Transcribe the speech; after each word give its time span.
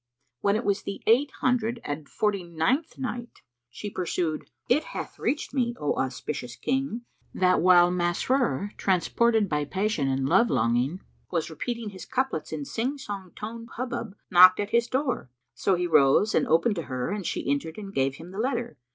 When 0.39 0.55
it 0.55 0.65
was 0.65 0.81
the 0.81 1.03
Eight 1.05 1.29
Hundred 1.41 1.79
and 1.83 2.09
Forty 2.09 2.43
ninth 2.43 2.97
Night, 2.97 3.43
She 3.69 3.87
pursued, 3.91 4.49
It 4.67 4.83
hath 4.83 5.19
reached 5.19 5.53
me, 5.53 5.75
O 5.79 5.93
auspicious 5.93 6.55
King, 6.55 7.03
that 7.35 7.61
while 7.61 7.91
Masrur, 7.91 8.75
transported 8.77 9.47
by 9.47 9.63
passion 9.63 10.07
and 10.07 10.27
love 10.27 10.49
longing, 10.49 11.01
was 11.29 11.51
repeating 11.51 11.89
his 11.89 12.05
couplets 12.07 12.51
in 12.51 12.65
sing 12.65 12.97
song 12.97 13.31
tone 13.35 13.67
Hubub 13.77 14.15
knocked 14.31 14.59
at 14.59 14.71
his 14.71 14.87
door; 14.87 15.29
so 15.53 15.75
he 15.75 15.85
rose 15.85 16.33
and 16.33 16.47
opened 16.47 16.77
to 16.77 16.81
her, 16.89 17.11
and 17.11 17.23
she 17.23 17.47
entered 17.47 17.77
and 17.77 17.93
gave 17.93 18.15
him 18.15 18.31
the 18.31 18.39
letter. 18.39 18.79